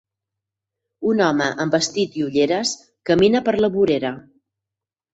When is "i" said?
2.21-2.27